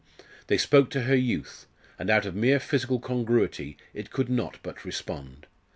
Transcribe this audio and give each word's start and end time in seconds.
They 0.47 0.57
spoke 0.57 0.89
to 0.89 1.01
her 1.03 1.15
youth, 1.15 1.67
and 1.99 2.09
out 2.09 2.25
of 2.25 2.33
mere 2.35 2.59
physical 2.59 2.99
congruity 2.99 3.77
it 3.93 4.09
could 4.09 4.29
not 4.29 4.57
but 4.63 4.83
respond. 4.83 5.45